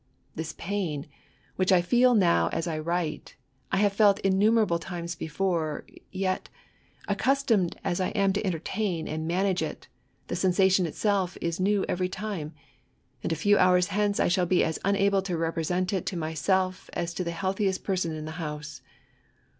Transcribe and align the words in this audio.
This 0.33 0.53
pain, 0.57 1.05
which 1.57 1.71
I 1.71 1.83
feel 1.83 2.15
now 2.15 2.49
as 2.51 2.65
I 2.65 2.79
write, 2.79 3.35
I 3.71 3.77
haye 3.77 3.89
felt 3.89 4.17
innumerable 4.21 4.79
times 4.79 5.13
before; 5.13 5.85
yet, 6.11 6.49
accustomed 7.07 7.75
as^ 7.85 8.03
I 8.03 8.07
am 8.17 8.33
to 8.33 8.41
entertaih^ 8.41 9.07
and 9.07 9.27
manage 9.27 9.61
it, 9.61 9.87
flie 10.27 10.37
sensation 10.37 10.87
itself 10.87 11.37
is 11.39 11.59
new 11.59 11.85
every 11.87 12.09
time; 12.09 12.55
and 13.21 13.31
a 13.31 13.35
few 13.35 13.59
hours 13.59 13.89
hence 13.89 14.19
I 14.19 14.27
shall 14.27 14.47
be 14.47 14.63
as 14.63 14.79
unable 14.83 15.21
to 15.21 15.37
represent 15.37 15.93
it 15.93 16.07
to 16.07 16.17
myself 16.17 16.89
as 16.93 17.13
to 17.13 17.23
the 17.23 17.29
healthiest 17.29 17.83
person 17.83 18.11
in 18.15 18.25
the 18.25 18.31
house. 18.41 18.81